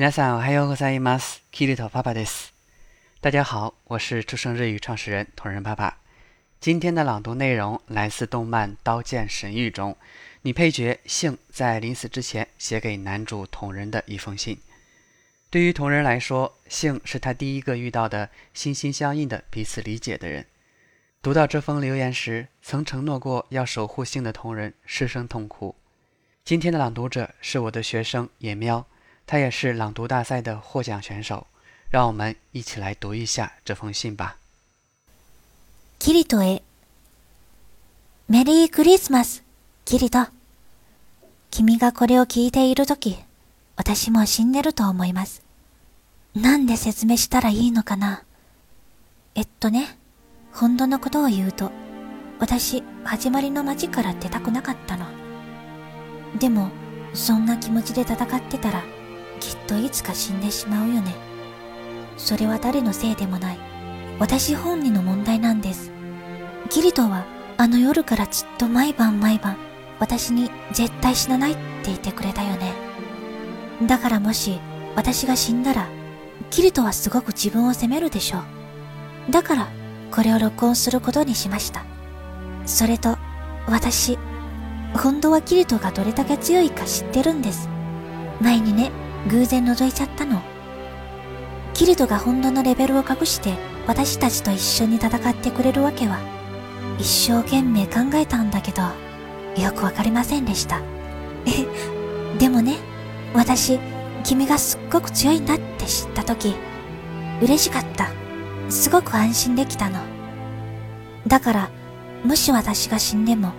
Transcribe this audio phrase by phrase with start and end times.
[0.00, 1.42] 皆さんおはようございます。
[1.52, 2.54] キリトパパです。
[3.20, 5.98] 大家好，我是出生日语创始人同仁爸爸。
[6.58, 9.94] 今天的朗读内容来自动漫《刀剑神域》中，
[10.40, 14.58] 女配角幸在临死之前写给男主同仁的一封信。
[15.50, 20.46] 对于同仁来说，幸是他第一个遇到的心心相印的、彼此理解的人。
[21.20, 25.76] 读到这封留言时，曾承诺过要守护幸的同仁失声痛哭。
[26.42, 28.86] 今天的朗读者是我的学生野喵。
[29.30, 31.46] 他也是朗读大赛的获奖选手。
[31.88, 34.38] 让我们一起来读一下这封信吧。
[36.00, 36.62] キリトへ。
[38.28, 39.44] メリークリスマス、
[39.84, 40.26] キリト。
[41.52, 43.18] 君がこれを聞いているとき、
[43.76, 45.44] 私も死んでると思います。
[46.34, 48.24] なんで説明したらいいのかな？
[49.36, 49.96] えっとね、
[50.52, 51.70] 本当のことを言うと、
[52.40, 55.06] 私、始まりの街から出たくなかったの。
[56.40, 56.70] でも、
[57.14, 58.82] そんな気持ちで戦ってたら、
[59.40, 61.14] きっといつか死んでしまうよね。
[62.16, 63.58] それは誰のせいでもない。
[64.18, 65.90] 私本人の問題なんです。
[66.68, 67.24] キリトは
[67.56, 69.56] あの夜からずっと毎晩毎晩
[69.98, 72.72] 私に絶対死なないって言ってくれたよね。
[73.86, 74.60] だからもし
[74.94, 75.88] 私が死んだら
[76.50, 78.38] キリトはすごく自分を責めるでしょ
[79.28, 79.32] う。
[79.32, 79.68] だから
[80.10, 81.84] これを録音することにしました。
[82.66, 83.16] それと
[83.66, 84.18] 私
[84.94, 87.68] 本当はキリトがどれだけ強いか知ってるんです。
[88.40, 88.90] 前にね
[89.28, 90.40] 偶然覗いちゃったの。
[91.74, 93.54] キルトが本当のレベルを隠して
[93.86, 96.18] 私たちと一緒に戦ってくれるわけは
[96.98, 98.82] 一生懸命考えたんだけど
[99.56, 100.80] よくわかりませんでした。
[102.38, 102.76] でもね、
[103.34, 103.78] 私、
[104.24, 106.54] 君がすっごく強いんだって知った時、
[107.42, 108.08] 嬉しかった。
[108.68, 109.98] すごく安心できたの。
[111.26, 111.70] だから、
[112.24, 113.52] もし私が死んでも、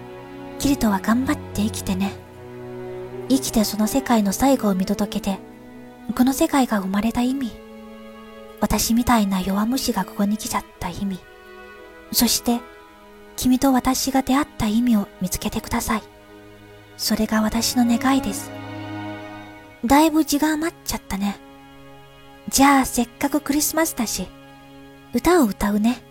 [0.59, 2.13] キルトは頑張って生きてね。
[3.29, 5.50] 生きてその世界の最後を見届けて、
[6.15, 7.51] この世界が生まれた意味、
[8.59, 11.19] 私みたいな弱虫がここに来ちゃった意味、
[12.11, 12.59] そして
[13.37, 16.03] 君と私が出会った意味を見つけてください。
[16.97, 18.51] それが私の願いです。
[19.83, 21.39] だいぶ時が余っちゃったね。
[22.49, 24.27] じゃあせっかくクリスマスだし、
[25.13, 26.01] 歌を歌うね。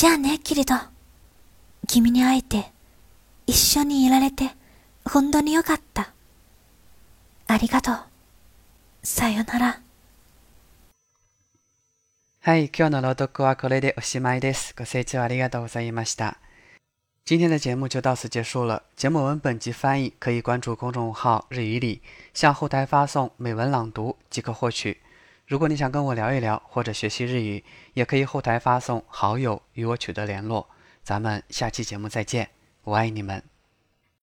[0.00, 0.72] じゃあね、キリト。
[1.86, 2.72] 君に会えて、
[3.46, 4.48] 一緒にいられて、
[5.04, 6.14] 本当によかった。
[7.46, 7.96] ありがとう。
[9.02, 9.82] さよなら。
[12.40, 14.74] はい、今日の朗読はこれでおしまいです。
[14.74, 16.38] ご清聴ありがとうございました。
[17.26, 18.84] 今天的节目就到此结束了。
[18.96, 22.00] 节目文本及翻译可以关注公众号“日语里”，
[22.32, 25.02] 向后台发送“美文朗读”即可获取。
[25.50, 30.70] 如果你想跟我聊一聊或者学习日语，也可以后台发送“好友”与我取得联络。
[31.02, 32.50] 咱们下期节目再见，
[32.84, 33.42] 我爱你们。